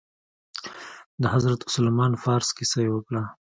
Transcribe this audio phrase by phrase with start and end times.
[1.21, 3.23] د حضرت سلمان فارس كيسه يې وكړه.